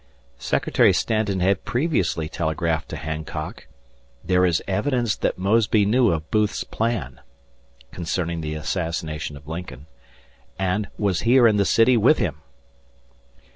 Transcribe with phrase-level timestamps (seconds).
[0.39, 3.67] Secretary Stanton had previously telegraphed to Hancock,
[4.23, 7.21] "There is evidence that Mosby knew of Booth's plan"
[7.91, 9.85] concerning the assassination of Lincoln
[10.57, 12.41] "and was here in the city with him."